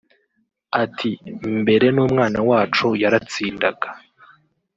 [0.83, 1.11] Ati
[1.61, 3.87] “Mbere n’umwana wacu yaratsindaga